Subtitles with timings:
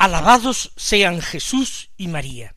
[0.00, 2.54] Alabados sean Jesús y María.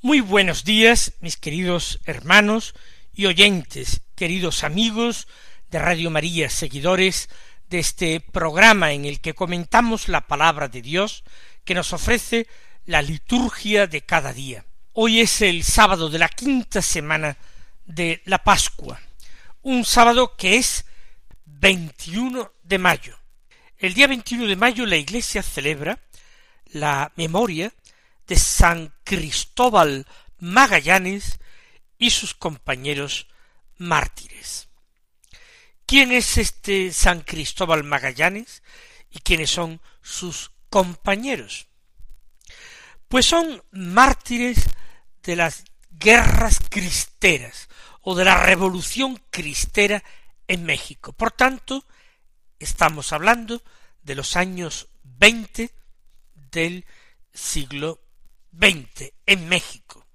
[0.00, 2.72] Muy buenos días, mis queridos hermanos
[3.12, 5.28] y oyentes, queridos amigos
[5.70, 7.28] de Radio María, seguidores
[7.68, 11.22] de este programa en el que comentamos la palabra de Dios
[11.66, 12.46] que nos ofrece
[12.86, 14.64] la liturgia de cada día.
[14.94, 17.36] Hoy es el sábado de la quinta semana
[17.84, 18.98] de la Pascua,
[19.60, 20.86] un sábado que es
[21.44, 23.18] 21 de mayo.
[23.76, 26.00] El día 21 de mayo la Iglesia celebra
[26.72, 27.72] la memoria
[28.26, 30.06] de San Cristóbal
[30.38, 31.40] Magallanes
[31.98, 33.26] y sus compañeros
[33.76, 34.68] mártires.
[35.86, 38.62] ¿Quién es este San Cristóbal Magallanes
[39.10, 41.66] y quiénes son sus compañeros?
[43.08, 44.58] Pues son mártires
[45.22, 47.68] de las guerras cristeras
[48.02, 50.04] o de la revolución cristera
[50.46, 51.12] en México.
[51.12, 51.84] Por tanto,
[52.58, 53.62] estamos hablando
[54.02, 55.70] de los años veinte
[56.50, 56.84] del
[57.32, 58.00] siglo
[58.52, 60.06] XX en México,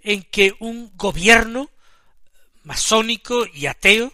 [0.00, 1.70] en que un gobierno
[2.62, 4.12] masónico y ateo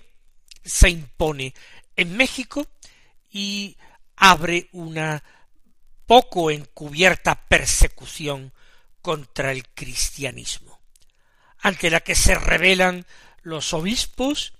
[0.65, 1.55] se impone
[1.97, 2.67] en México
[3.31, 3.77] y
[4.17, 5.23] abre una
[6.07, 8.53] poco encubierta persecución
[9.01, 10.81] contra el cristianismo,
[11.59, 13.07] ante la que se rebelan
[13.43, 14.53] los obispos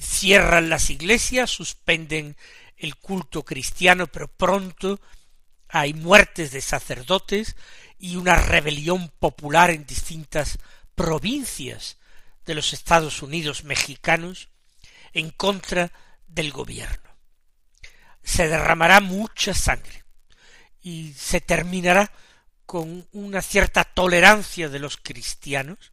[0.00, 2.36] cierran las iglesias, suspenden
[2.76, 5.00] el culto cristiano, pero pronto
[5.74, 7.56] hay muertes de sacerdotes
[7.98, 10.60] y una rebelión popular en distintas
[10.94, 11.98] provincias
[12.46, 14.50] de los Estados Unidos mexicanos
[15.14, 15.90] en contra
[16.28, 17.10] del gobierno.
[18.22, 20.04] Se derramará mucha sangre
[20.80, 22.12] y se terminará
[22.66, 25.92] con una cierta tolerancia de los cristianos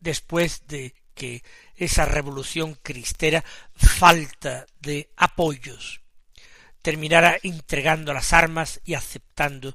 [0.00, 1.42] después de que
[1.74, 3.42] esa revolución cristera
[3.74, 6.03] falta de apoyos
[6.84, 9.74] terminara entregando las armas y aceptando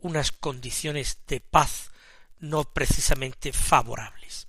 [0.00, 1.90] unas condiciones de paz
[2.38, 4.46] no precisamente favorables.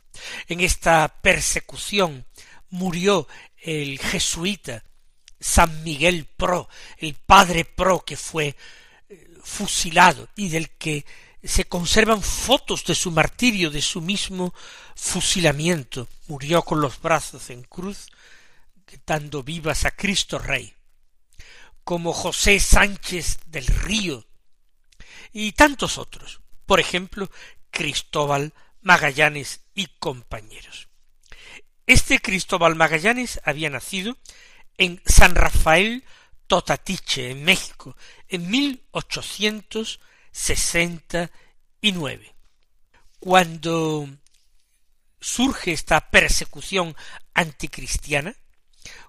[0.50, 2.26] En esta persecución
[2.70, 4.84] murió el jesuita
[5.40, 6.68] San Miguel Pro,
[6.98, 8.58] el padre Pro que fue
[9.08, 11.06] eh, fusilado y del que
[11.42, 14.54] se conservan fotos de su martirio, de su mismo
[14.96, 16.10] fusilamiento.
[16.28, 18.10] Murió con los brazos en cruz,
[19.06, 20.74] dando vivas a Cristo Rey,
[21.92, 24.26] como José Sánchez del Río
[25.34, 26.40] y tantos otros.
[26.66, 27.30] Por ejemplo,
[27.70, 30.88] Cristóbal Magallanes y compañeros.
[31.86, 34.18] Este Cristóbal Magallanes había nacido
[34.78, 36.06] en San Rafael
[36.48, 37.98] Totatiche, en México,
[38.30, 40.00] en mil ochocientos
[40.32, 41.30] sesenta
[41.82, 42.34] y nueve.
[43.20, 44.08] Cuando
[45.20, 46.96] surge esta persecución
[47.34, 48.34] anticristiana,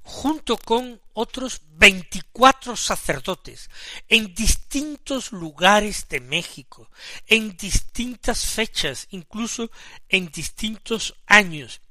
[0.03, 3.69] junto con otros veinticuatro sacerdotes
[4.09, 6.91] en distintos lugares de México,
[7.27, 9.71] en distintas fechas, incluso
[10.09, 11.83] en distintos años,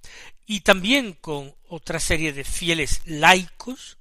[0.46, 3.98] y también con otra serie de fieles laicos,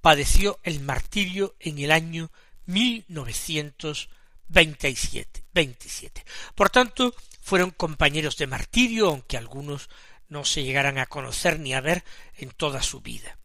[0.00, 2.32] padeció el martirio en el año
[2.66, 5.44] 1927.
[5.52, 6.24] 27.
[6.54, 9.88] Por tanto, fueron compañeros de martirio, aunque algunos
[10.30, 12.04] no se llegaran a conocer ni a ver
[12.38, 13.38] en toda su vida.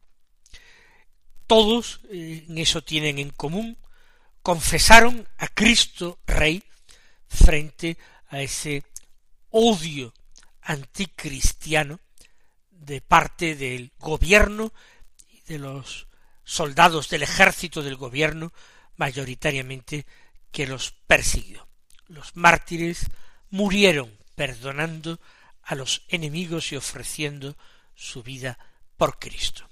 [1.48, 3.78] Todos eh, en eso tienen en común,
[4.42, 6.64] confesaron a Cristo Rey
[7.28, 7.98] frente
[8.30, 8.84] a ese
[9.50, 10.14] odio
[10.62, 12.00] anticristiano
[12.70, 14.72] de parte del gobierno
[15.30, 16.08] y de los
[16.44, 18.54] soldados del ejército del gobierno
[18.96, 20.06] mayoritariamente
[20.52, 21.68] que los persiguió.
[22.08, 23.08] Los mártires
[23.50, 25.20] murieron perdonando
[25.66, 27.58] a los enemigos y ofreciendo
[27.94, 28.58] su vida
[28.98, 29.68] por Cristo.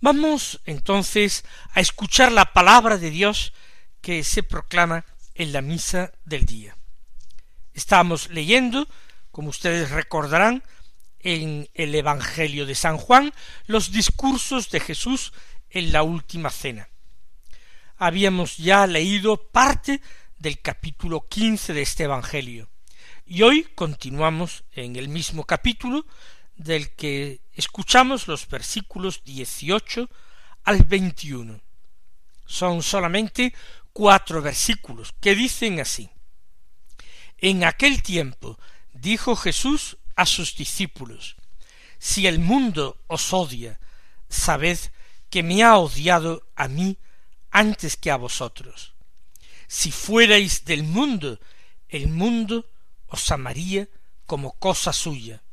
[0.00, 3.52] Vamos entonces a escuchar la palabra de Dios
[4.00, 5.04] que se proclama
[5.34, 6.76] en la misa del día.
[7.72, 8.88] Estamos leyendo,
[9.30, 10.62] como ustedes recordarán,
[11.20, 13.32] en el Evangelio de San Juan,
[13.66, 15.32] los discursos de Jesús
[15.70, 16.88] en la última cena
[18.02, 20.00] habíamos ya leído parte
[20.36, 22.68] del capítulo quince de este Evangelio,
[23.26, 26.06] y hoy continuamos en el mismo capítulo
[26.56, 30.10] del que escuchamos los versículos dieciocho
[30.64, 31.60] al veintiuno.
[32.46, 33.54] Son solamente
[33.92, 36.10] cuatro versículos que dicen así.
[37.38, 38.58] En aquel tiempo
[38.92, 41.36] dijo Jesús a sus discípulos,
[41.98, 43.80] Si el mundo os odia,
[44.28, 44.78] sabed
[45.30, 46.98] que me ha odiado a mí
[47.50, 48.94] antes que a vosotros.
[49.68, 51.40] Si fuerais del mundo,
[51.88, 52.66] el mundo
[53.12, 53.88] os amaría
[54.26, 55.44] como cosa suya.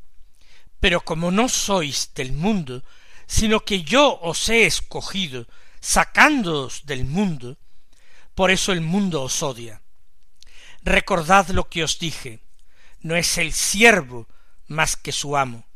[0.80, 2.84] Pero como no sois del mundo,
[3.28, 5.46] sino que yo os he escogido,
[5.82, 7.58] sacándoos del mundo,
[8.34, 9.82] por eso el mundo os odia.
[10.82, 12.40] Recordad lo que os dije,
[13.02, 14.28] no es el siervo
[14.68, 15.68] más que su amo.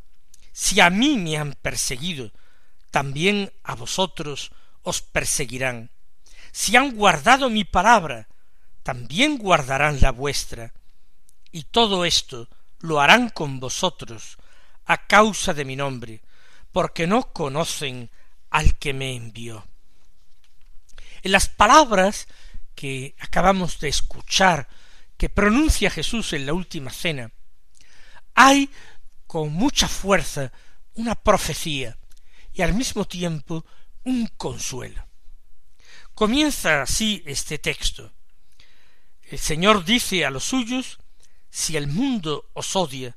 [0.54, 2.32] Si a mí me han perseguido,
[2.92, 4.52] también a vosotros
[4.82, 5.92] os perseguirán.
[6.52, 8.30] Si han guardado mi palabra,
[8.84, 10.74] también guardarán la vuestra.
[11.54, 14.38] Y todo esto lo harán con vosotros,
[14.86, 16.22] a causa de mi nombre,
[16.72, 18.10] porque no conocen
[18.50, 19.66] al que me envió.
[21.22, 22.28] En las palabras
[22.74, 24.68] que acabamos de escuchar,
[25.16, 27.32] que pronuncia Jesús en la última cena,
[28.34, 28.70] hay
[29.28, 30.52] con mucha fuerza
[30.96, 32.00] una profecía
[32.52, 33.64] y al mismo tiempo
[34.04, 35.08] un consuelo.
[36.16, 38.12] Comienza así este texto.
[39.22, 40.98] El Señor dice a los suyos,
[41.54, 43.16] si el mundo os odia,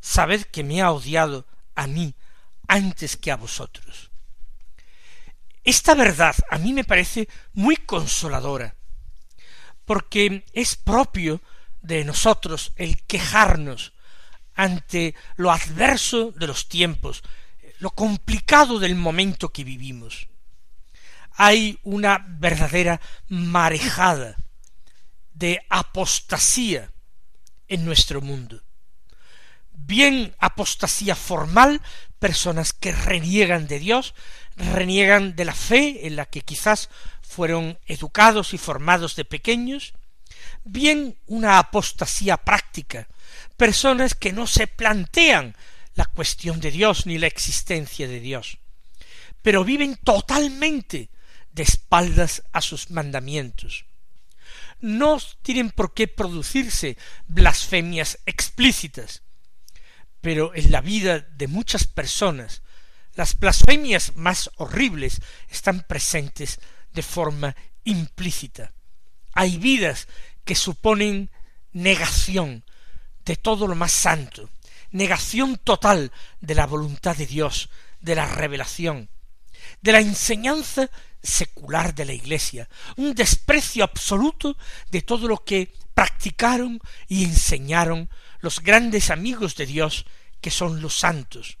[0.00, 1.46] sabed que me ha odiado
[1.76, 2.16] a mí
[2.66, 4.10] antes que a vosotros.
[5.62, 8.74] Esta verdad a mí me parece muy consoladora,
[9.84, 11.40] porque es propio
[11.80, 13.92] de nosotros el quejarnos
[14.56, 17.22] ante lo adverso de los tiempos,
[17.78, 20.26] lo complicado del momento que vivimos.
[21.34, 24.34] Hay una verdadera marejada
[25.32, 26.90] de apostasía
[27.70, 28.62] en nuestro mundo.
[29.72, 31.80] Bien apostasía formal,
[32.18, 34.14] personas que reniegan de Dios,
[34.56, 36.90] reniegan de la fe en la que quizás
[37.22, 39.94] fueron educados y formados de pequeños,
[40.64, 43.08] bien una apostasía práctica,
[43.56, 45.56] personas que no se plantean
[45.94, 48.58] la cuestión de Dios ni la existencia de Dios,
[49.42, 51.08] pero viven totalmente
[51.52, 53.86] de espaldas a sus mandamientos.
[54.80, 56.96] No tienen por qué producirse
[57.26, 59.22] blasfemias explícitas,
[60.20, 62.62] pero en la vida de muchas personas
[63.14, 66.60] las blasfemias más horribles están presentes
[66.92, 68.72] de forma implícita.
[69.32, 70.08] Hay vidas
[70.44, 71.30] que suponen
[71.72, 72.64] negación
[73.24, 74.50] de todo lo más santo,
[74.90, 77.68] negación total de la voluntad de Dios,
[78.00, 79.08] de la revelación,
[79.82, 80.90] de la enseñanza
[81.22, 84.56] secular de la Iglesia, un desprecio absoluto
[84.90, 88.08] de todo lo que practicaron y enseñaron
[88.40, 90.06] los grandes amigos de Dios
[90.40, 91.58] que son los santos,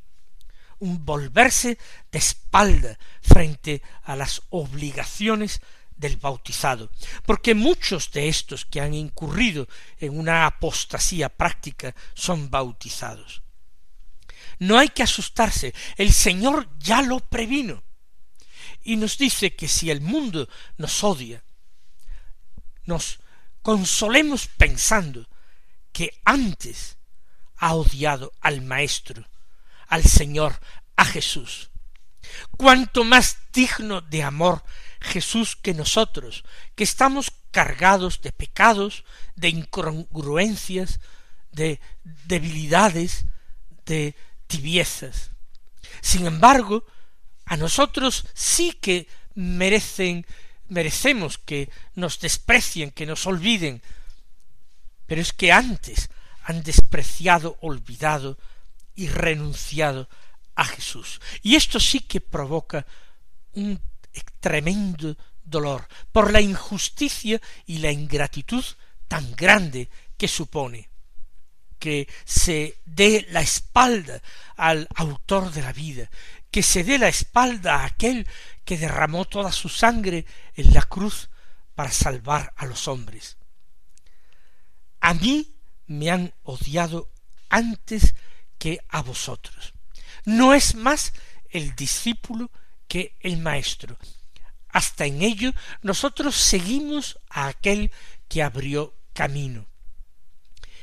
[0.78, 1.78] un volverse
[2.10, 5.60] de espalda frente a las obligaciones
[5.94, 6.90] del bautizado,
[7.26, 9.68] porque muchos de estos que han incurrido
[9.98, 13.42] en una apostasía práctica son bautizados.
[14.58, 17.82] No hay que asustarse, el Señor ya lo previno
[18.90, 21.44] y nos dice que si el mundo nos odia,
[22.86, 23.20] nos
[23.62, 25.28] consolemos pensando
[25.92, 26.96] que antes
[27.58, 29.28] ha odiado al Maestro,
[29.86, 30.58] al Señor,
[30.96, 31.70] a Jesús.
[32.56, 34.64] Cuanto más digno de amor
[35.00, 36.44] Jesús que nosotros,
[36.74, 39.04] que estamos cargados de pecados,
[39.36, 40.98] de incongruencias,
[41.52, 43.26] de debilidades,
[43.86, 44.16] de
[44.48, 45.30] tibiezas.
[46.00, 46.84] Sin embargo,
[47.50, 50.24] a nosotros sí que merecen,
[50.68, 53.82] merecemos que nos desprecien, que nos olviden,
[55.06, 56.10] pero es que antes
[56.44, 58.38] han despreciado, olvidado
[58.94, 60.08] y renunciado
[60.54, 61.20] a Jesús.
[61.42, 62.86] Y esto sí que provoca
[63.54, 63.80] un
[64.38, 68.64] tremendo dolor por la injusticia y la ingratitud
[69.08, 70.88] tan grande que supone
[71.80, 74.22] que se dé la espalda
[74.56, 76.08] al autor de la vida,
[76.50, 78.26] que se dé la espalda a aquel
[78.64, 81.30] que derramó toda su sangre en la cruz
[81.74, 83.36] para salvar a los hombres.
[85.00, 85.54] A mí
[85.86, 87.10] me han odiado
[87.48, 88.14] antes
[88.58, 89.72] que a vosotros.
[90.24, 91.12] No es más
[91.48, 92.50] el discípulo
[92.86, 93.96] que el Maestro.
[94.68, 95.52] Hasta en ello
[95.82, 97.90] nosotros seguimos a aquel
[98.28, 99.66] que abrió camino.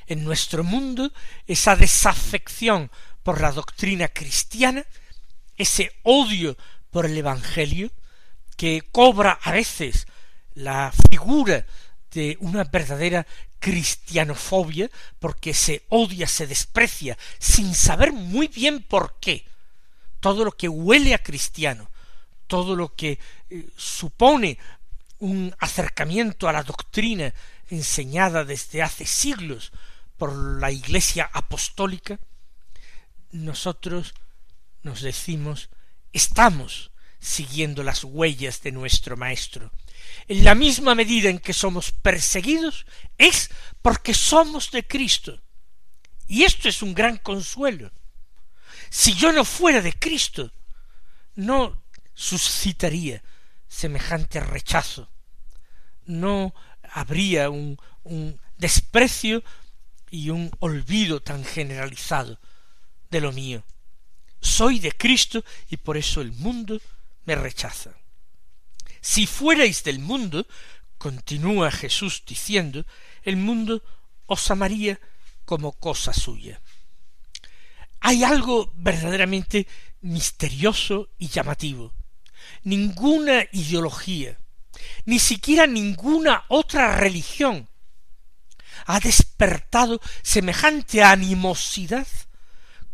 [0.07, 1.13] En nuestro mundo
[1.45, 2.91] esa desafección
[3.23, 4.85] por la doctrina cristiana,
[5.57, 6.57] ese odio
[6.91, 7.91] por el Evangelio,
[8.55, 10.07] que cobra a veces
[10.53, 11.65] la figura
[12.11, 13.27] de una verdadera
[13.59, 19.45] cristianofobia, porque se odia, se desprecia, sin saber muy bien por qué,
[20.19, 21.89] todo lo que huele a cristiano,
[22.47, 24.57] todo lo que eh, supone
[25.19, 27.33] un acercamiento a la doctrina
[27.69, 29.71] enseñada desde hace siglos
[30.17, 32.19] por la Iglesia apostólica,
[33.31, 34.13] nosotros
[34.87, 35.69] nos decimos
[36.13, 39.71] estamos siguiendo las huellas de nuestro Maestro.
[40.27, 42.85] En la misma medida en que somos perseguidos
[43.17, 43.49] es
[43.81, 45.41] porque somos de Cristo.
[46.27, 47.91] Y esto es un gran consuelo.
[48.89, 50.53] Si yo no fuera de Cristo,
[51.35, 53.21] no suscitaría
[53.67, 55.09] semejante rechazo,
[56.05, 56.55] no
[56.93, 59.43] habría un, un desprecio
[60.09, 62.39] y un olvido tan generalizado
[63.09, 63.65] de lo mío.
[64.47, 66.81] Soy de Cristo y por eso el mundo
[67.25, 67.91] me rechaza.
[69.01, 70.47] Si fuerais del mundo,
[70.97, 72.85] continúa Jesús diciendo,
[73.23, 73.83] el mundo
[74.25, 74.99] os amaría
[75.43, 76.61] como cosa suya.
[77.99, 79.67] Hay algo verdaderamente
[80.01, 81.93] misterioso y llamativo.
[82.63, 84.39] Ninguna ideología,
[85.05, 87.67] ni siquiera ninguna otra religión
[88.85, 92.07] ha despertado semejante animosidad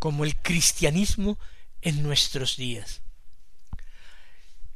[0.03, 1.39] como el cristianismo
[1.81, 2.99] en nuestros días.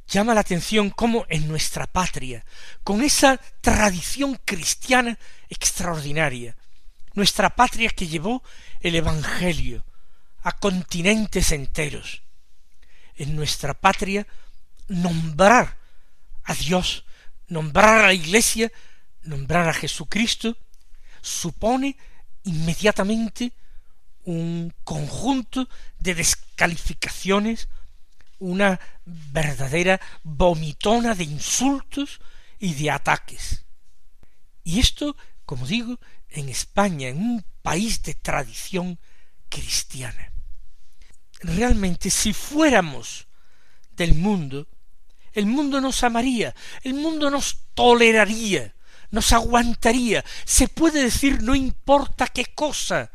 [0.06, 2.46] Llama la atención cómo en nuestra patria,
[2.82, 5.18] con esa tradición cristiana
[5.50, 6.56] extraordinaria,
[7.12, 8.42] nuestra patria que llevó
[8.80, 9.84] el Evangelio
[10.40, 12.22] a continentes enteros,
[13.14, 14.26] en nuestra patria
[14.86, 15.76] nombrar
[16.44, 17.04] a Dios,
[17.48, 18.72] nombrar a la Iglesia,
[19.24, 20.56] nombrar a Jesucristo,
[21.20, 21.98] supone
[22.44, 23.52] inmediatamente
[24.28, 27.68] un conjunto de descalificaciones,
[28.38, 32.20] una verdadera vomitona de insultos
[32.58, 33.64] y de ataques.
[34.64, 35.16] Y esto,
[35.46, 38.98] como digo, en España, en un país de tradición
[39.48, 40.30] cristiana.
[41.40, 43.28] Realmente, si fuéramos
[43.92, 44.68] del mundo,
[45.32, 48.74] el mundo nos amaría, el mundo nos toleraría,
[49.10, 53.10] nos aguantaría, se puede decir no importa qué cosa,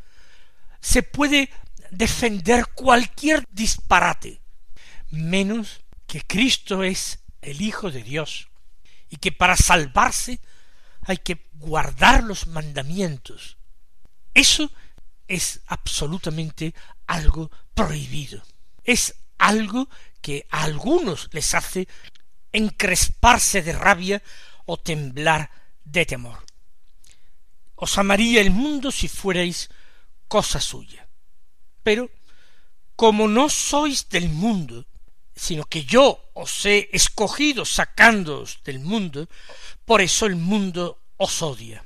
[0.83, 1.49] se puede
[1.91, 4.41] defender cualquier disparate,
[5.09, 8.49] menos que Cristo es el Hijo de Dios,
[9.09, 10.41] y que para salvarse
[11.03, 13.57] hay que guardar los mandamientos.
[14.33, 14.69] Eso
[15.29, 16.75] es absolutamente
[17.07, 18.43] algo prohibido.
[18.83, 19.87] Es algo
[20.21, 21.87] que a algunos les hace
[22.51, 24.21] encresparse de rabia
[24.65, 25.49] o temblar
[25.85, 26.43] de temor.
[27.75, 29.69] Os amaría el mundo si fuerais
[30.33, 31.07] cosa suya.
[31.83, 32.09] Pero,
[32.95, 34.87] como no sois del mundo,
[35.35, 39.29] sino que yo os he escogido sacándoos del mundo,
[39.85, 41.85] por eso el mundo os odia.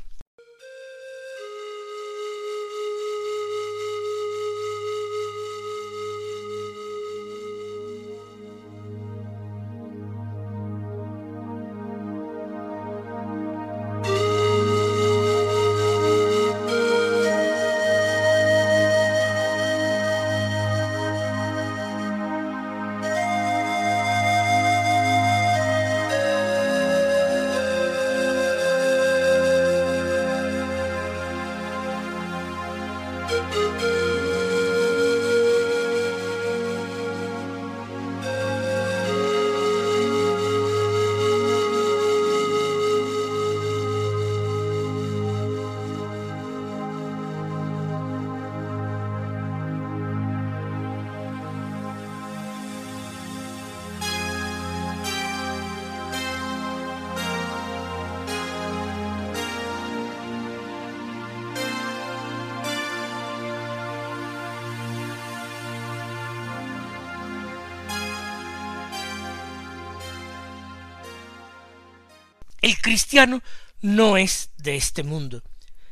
[72.67, 73.41] El cristiano
[73.79, 75.41] no es de este mundo.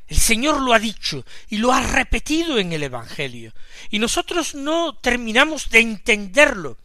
[0.07, 3.53] El Señor lo ha dicho y lo ha repetido en el Evangelio,
[3.89, 6.77] y nosotros no terminamos de entenderlo.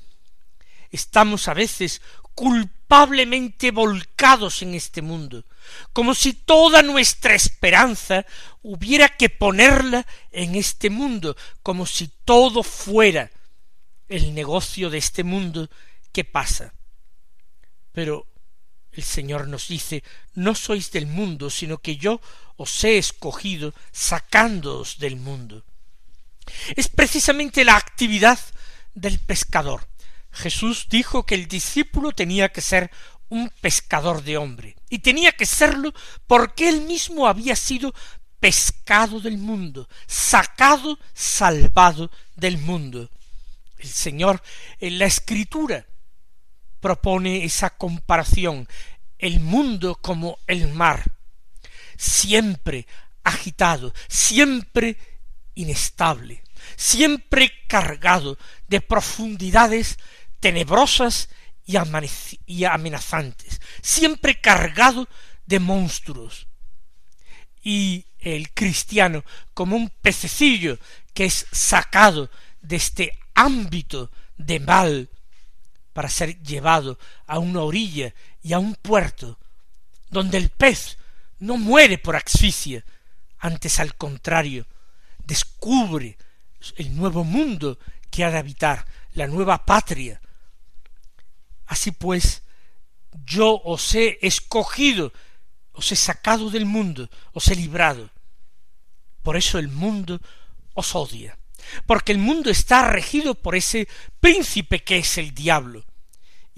[0.93, 2.03] Estamos a veces
[2.37, 5.45] culpablemente volcados en este mundo,
[5.93, 8.25] como si toda nuestra esperanza
[8.63, 13.33] hubiera que ponerla en este mundo, como si todo fuera
[14.09, 15.69] el negocio de este mundo
[16.13, 16.75] que pasa.
[17.91, 18.30] Pero
[18.93, 20.03] el Señor nos dice,
[20.35, 22.21] no sois del mundo, sino que yo
[22.57, 25.65] os he escogido sacándoos del mundo.
[26.77, 28.39] Es precisamente la actividad
[28.95, 29.87] del pescador.
[30.33, 32.91] Jesús dijo que el discípulo tenía que ser
[33.29, 35.95] un pescador de hombre, y tenía que serlo
[36.27, 37.95] porque él mismo había sido
[38.41, 43.09] pescado del mundo, sacado, salvado del mundo.
[43.79, 44.43] El Señor
[44.81, 45.87] en la Escritura
[46.81, 48.67] propone esa comparación
[49.19, 51.13] el mundo como el mar,
[51.97, 52.87] siempre
[53.23, 54.97] agitado, siempre
[55.55, 56.43] inestable,
[56.77, 59.99] siempre cargado de profundidades
[60.41, 61.29] tenebrosas
[61.67, 65.07] y, amenazantes, siempre cargado
[65.47, 66.49] de monstruos.
[67.63, 69.23] Y el cristiano,
[69.53, 70.79] como un pececillo
[71.13, 72.31] que es sacado
[72.63, 75.11] de este ámbito de mal
[76.01, 79.39] para ser llevado a una orilla y a un puerto,
[80.09, 80.97] donde el pez
[81.41, 82.87] no muere por asfixia,
[83.39, 84.67] antes al contrario,
[85.27, 86.17] descubre
[86.77, 87.79] el nuevo mundo
[88.11, 90.23] que ha de habitar, la nueva patria.
[91.67, 92.45] Así pues,
[93.27, 95.13] yo os he escogido,
[95.73, 98.09] os he sacado del mundo, os he librado.
[99.23, 100.19] Por eso el mundo
[100.73, 101.37] os odia,
[101.85, 103.87] porque el mundo está regido por ese
[104.19, 105.85] príncipe que es el diablo,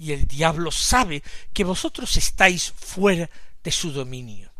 [0.03, 3.29] y el diablo sabe que vosotros estáis fuera
[3.63, 4.51] de su dominio.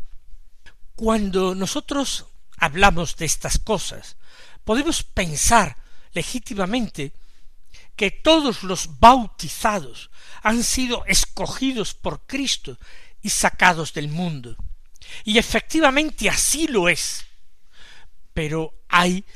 [0.96, 2.24] Cuando nosotros
[2.56, 4.16] hablamos de estas cosas,
[4.64, 5.76] podemos pensar
[6.14, 7.12] legítimamente
[7.94, 10.10] que todos los bautizados
[10.42, 12.78] han sido escogidos por Cristo
[13.20, 14.56] y sacados del mundo.
[15.24, 17.26] Y efectivamente así lo es.
[18.32, 19.26] Pero hay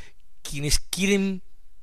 [0.43, 1.43] quienes quieren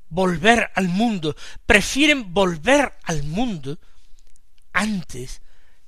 [0.09, 1.35] volver al mundo,
[1.67, 3.77] prefieren volver al mundo
[4.75, 5.41] antes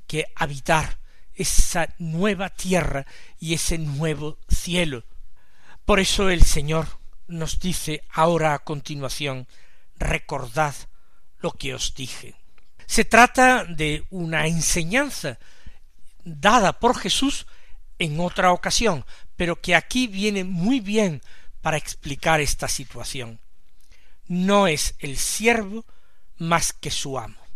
[0.07, 0.97] que habitar
[1.35, 3.05] esa nueva tierra
[3.39, 5.03] y ese nuevo cielo.
[5.85, 6.87] Por eso el Señor
[7.27, 9.47] nos dice ahora a continuación,
[9.97, 10.73] recordad
[11.39, 12.35] lo que os dije.
[12.87, 15.37] Se trata de una enseñanza
[16.23, 17.45] dada por Jesús
[17.99, 21.21] en otra ocasión, pero que aquí viene muy bien
[21.61, 23.39] para explicar esta situación.
[24.27, 25.85] No es el siervo
[26.37, 27.46] más que su amo.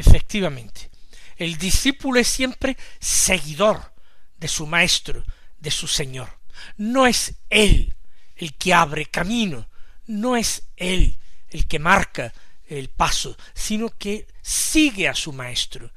[0.00, 0.90] Efectivamente,
[1.36, 3.92] el discípulo es siempre seguidor
[4.38, 5.22] de su maestro,
[5.58, 6.40] de su señor.
[6.78, 7.94] No es él
[8.34, 9.68] el que abre camino,
[10.06, 11.18] no es él
[11.50, 12.32] el que marca
[12.66, 15.92] el paso, sino que sigue a su maestro,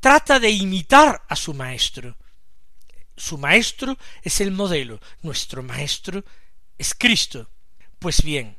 [0.00, 2.16] trata de imitar a su maestro.
[3.14, 6.24] Su maestro es el modelo, nuestro maestro
[6.78, 7.50] es Cristo.
[7.98, 8.56] Pues bien,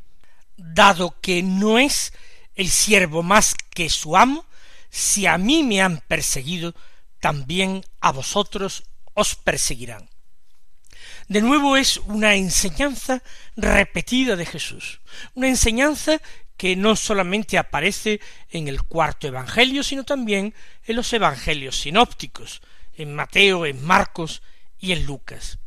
[0.55, 2.13] dado que no es
[2.53, 4.45] el siervo más que su amo,
[4.93, 6.75] si a mí me han perseguido,
[7.19, 8.83] también a vosotros
[9.15, 10.07] os perseguirán.
[11.27, 13.23] De nuevo es una enseñanza
[13.55, 15.01] repetida de Jesús,
[15.33, 16.21] una enseñanza
[16.57, 20.53] que no solamente aparece en el cuarto Evangelio, sino también
[20.85, 22.61] en los Evangelios sinópticos,
[22.93, 24.43] en Mateo, en Marcos
[24.77, 25.57] y en Lucas.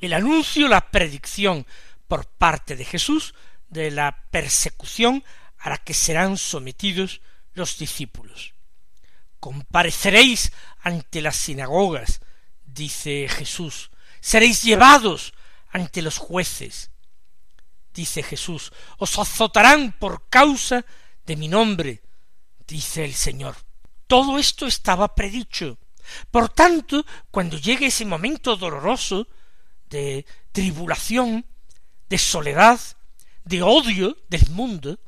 [0.00, 1.66] El anuncio, la predicción
[2.08, 3.34] por parte de Jesús
[3.70, 5.24] de la persecución
[5.56, 7.22] a la que serán sometidos
[7.54, 8.52] los discípulos
[9.40, 12.20] compareceréis ante las sinagogas,
[12.64, 15.34] dice Jesús, seréis llevados
[15.70, 16.90] ante los jueces,
[17.94, 20.84] dice Jesús, os azotarán por causa
[21.24, 22.02] de mi nombre,
[22.66, 23.56] dice el Señor.
[24.06, 25.78] Todo esto estaba predicho.
[26.30, 29.26] Por tanto, cuando llegue ese momento doloroso
[29.90, 31.44] de tribulación,
[32.08, 32.80] de soledad,
[33.44, 35.00] de odio del mundo,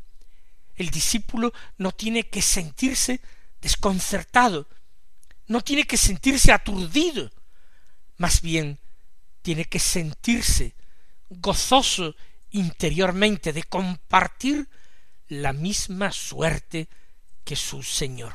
[0.74, 3.20] el discípulo no tiene que sentirse
[3.60, 4.68] desconcertado,
[5.46, 7.30] no tiene que sentirse aturdido,
[8.16, 8.78] más bien
[9.42, 10.74] tiene que sentirse
[11.30, 12.14] gozoso
[12.50, 14.68] interiormente de compartir
[15.28, 16.88] la misma suerte
[17.44, 18.34] que su Señor.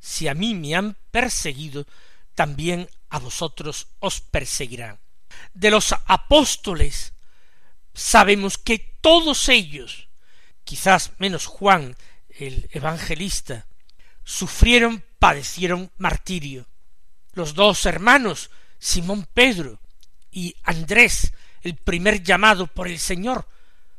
[0.00, 1.86] Si a mí me han perseguido,
[2.34, 4.98] también a vosotros os perseguirán.
[5.52, 7.12] De los apóstoles
[7.94, 10.08] sabemos que todos ellos,
[10.64, 11.96] quizás menos Juan
[12.28, 13.66] el evangelista,
[14.26, 16.66] sufrieron, padecieron martirio.
[17.32, 19.80] Los dos hermanos, Simón Pedro
[20.30, 23.48] y Andrés, el primer llamado por el Señor,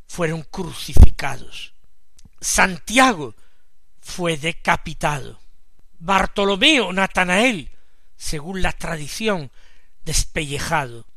[0.06, 1.74] fueron crucificados.
[2.40, 3.36] Santiago
[4.00, 5.40] fue decapitado.
[5.98, 7.72] Bartolomeo Natanael,
[8.18, 9.50] según la tradición,
[10.04, 11.08] despellejado.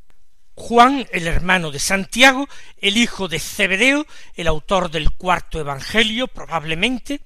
[0.54, 7.20] Juan, el hermano de Santiago, el hijo de Zebedeo, el autor del cuarto Evangelio, probablemente,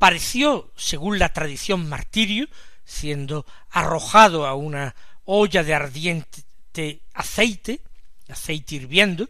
[0.00, 2.48] pareció, según la tradición, martirio,
[2.86, 4.94] siendo arrojado a una
[5.26, 7.82] olla de ardiente aceite,
[8.26, 9.28] aceite hirviendo,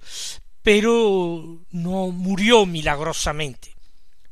[0.62, 3.74] pero no murió milagrosamente,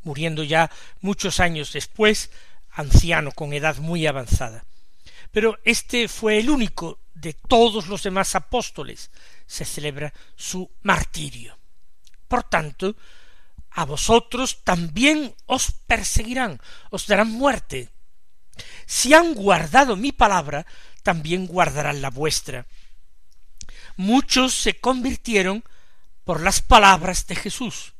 [0.04, 0.70] muriendo ya
[1.00, 2.30] muchos años después,
[2.70, 4.64] anciano con edad muy avanzada.
[5.32, 9.10] Pero este fue el único de todos los demás apóstoles,
[9.44, 11.58] se celebra su martirio.
[12.28, 12.94] Por tanto,
[13.78, 16.60] a vosotros también os perseguirán,
[16.90, 17.90] os darán muerte.
[18.86, 20.66] si han guardado mi palabra,
[21.04, 22.66] también guardarán la vuestra.
[23.96, 25.62] Muchos se convirtieron
[26.24, 27.94] por las palabras de Jesús,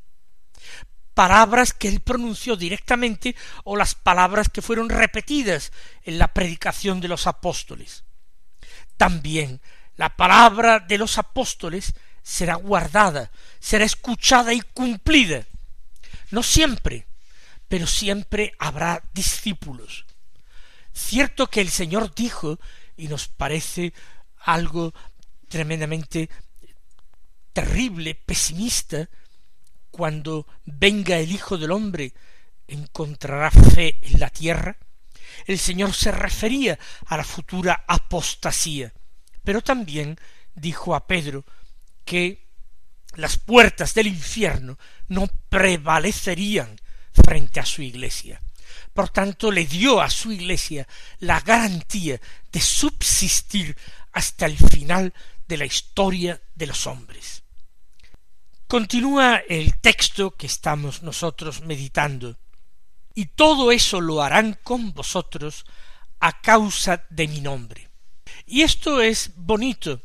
[1.13, 5.71] palabras que él pronunció directamente o las palabras que fueron repetidas
[6.03, 8.03] en la predicación de los apóstoles.
[8.97, 9.61] También
[9.95, 15.45] la palabra de los apóstoles será guardada, será escuchada y cumplida.
[16.31, 17.07] No siempre,
[17.67, 20.05] pero siempre habrá discípulos.
[20.93, 22.59] Cierto que el Señor dijo,
[22.97, 23.93] y nos parece
[24.39, 24.93] algo
[25.47, 26.29] tremendamente
[27.53, 29.09] terrible, pesimista,
[29.91, 32.13] cuando venga el Hijo del Hombre,
[32.67, 34.77] encontrará fe en la tierra.
[35.45, 38.93] El Señor se refería a la futura apostasía,
[39.43, 40.17] pero también
[40.55, 41.45] dijo a Pedro
[42.05, 42.48] que
[43.15, 46.79] las puertas del infierno no prevalecerían
[47.13, 48.41] frente a su iglesia.
[48.93, 50.87] Por tanto, le dio a su iglesia
[51.19, 52.19] la garantía
[52.51, 53.75] de subsistir
[54.11, 55.13] hasta el final
[55.47, 57.43] de la historia de los hombres.
[58.67, 62.37] Continúa el texto que estamos nosotros meditando.
[63.15, 65.65] Y todo eso lo harán con vosotros
[66.19, 67.89] a causa de mi nombre.
[68.45, 70.01] Y esto es bonito.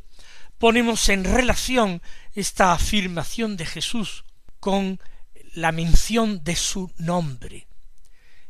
[0.65, 2.01] Ponemos en relación
[2.33, 4.25] esta afirmación de Jesús
[4.61, 4.99] con
[5.53, 7.67] la mención de su nombre,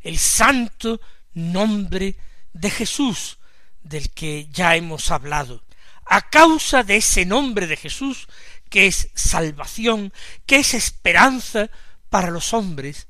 [0.00, 1.00] el santo
[1.32, 2.14] nombre
[2.52, 3.38] de Jesús,
[3.82, 5.64] del que ya hemos hablado.
[6.06, 8.28] A causa de ese nombre de Jesús,
[8.70, 10.12] que es salvación,
[10.46, 11.68] que es esperanza
[12.10, 13.08] para los hombres,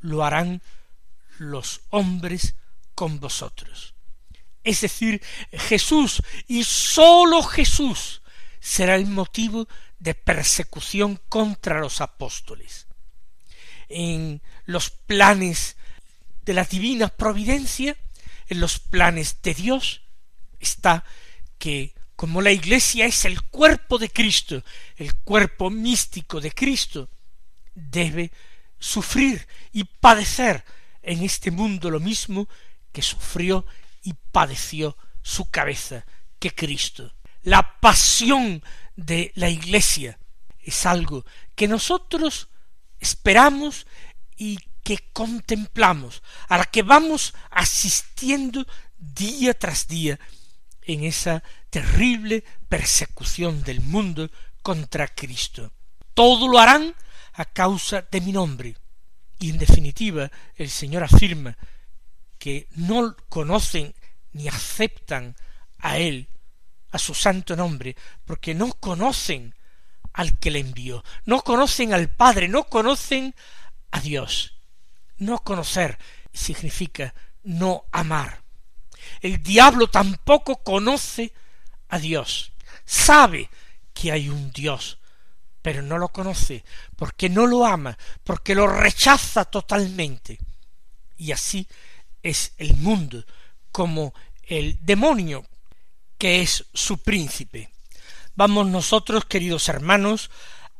[0.00, 0.62] lo harán
[1.38, 2.56] los hombres
[2.96, 3.94] con vosotros.
[4.64, 8.21] Es decir, Jesús y sólo Jesús
[8.62, 12.86] será el motivo de persecución contra los apóstoles.
[13.88, 15.76] En los planes
[16.44, 17.96] de la divina providencia,
[18.48, 20.02] en los planes de Dios,
[20.60, 21.04] está
[21.58, 24.62] que como la Iglesia es el cuerpo de Cristo,
[24.96, 27.10] el cuerpo místico de Cristo,
[27.74, 28.30] debe
[28.78, 30.64] sufrir y padecer
[31.02, 32.48] en este mundo lo mismo
[32.92, 33.66] que sufrió
[34.04, 36.06] y padeció su cabeza,
[36.38, 37.12] que Cristo.
[37.42, 38.62] La pasión
[38.96, 40.18] de la Iglesia
[40.60, 41.24] es algo
[41.54, 42.48] que nosotros
[43.00, 43.86] esperamos
[44.36, 48.66] y que contemplamos, a la que vamos asistiendo
[48.98, 50.18] día tras día
[50.82, 54.30] en esa terrible persecución del mundo
[54.62, 55.72] contra Cristo.
[56.14, 56.94] Todo lo harán
[57.34, 58.76] a causa de mi nombre.
[59.38, 61.56] Y en definitiva, el Señor afirma
[62.38, 63.94] que no conocen
[64.32, 65.36] ni aceptan
[65.78, 66.28] a Él,
[66.92, 69.54] a su santo nombre, porque no conocen
[70.12, 73.34] al que le envió, no conocen al Padre, no conocen
[73.90, 74.54] a Dios.
[75.18, 75.98] No conocer
[76.32, 78.42] significa no amar.
[79.20, 81.32] El diablo tampoco conoce
[81.88, 82.52] a Dios.
[82.84, 83.48] Sabe
[83.94, 84.98] que hay un Dios,
[85.60, 86.64] pero no lo conoce,
[86.96, 90.38] porque no lo ama, porque lo rechaza totalmente.
[91.16, 91.68] Y así
[92.22, 93.24] es el mundo,
[93.70, 95.46] como el demonio,
[96.22, 97.72] que es su príncipe.
[98.36, 100.30] Vamos nosotros, queridos hermanos,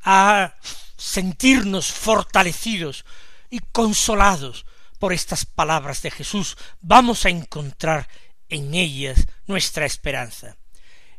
[0.05, 0.55] a
[0.97, 3.05] sentirnos fortalecidos
[3.51, 4.67] y consolados
[5.01, 6.57] por estas palabras de Jesús.
[6.81, 8.09] Vamos a encontrar
[8.49, 10.59] en ellas nuestra esperanza.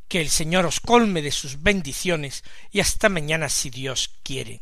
[0.07, 4.61] Que el Señor os colme de sus bendiciones y hasta mañana si Dios quiere.